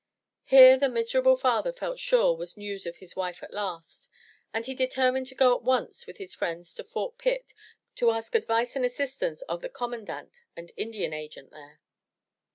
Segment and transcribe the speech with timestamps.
[0.45, 4.09] Here, the miserable father felt sure was news of his wife at last,
[4.51, 7.53] and he determined to go at once with his friends to Fort Pitt,
[7.97, 11.81] to ask advice and assistance of the Com mandant and Indian agent there.